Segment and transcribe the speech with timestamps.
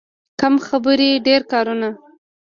[0.39, 1.89] کم خبرې، ډېر کارونه.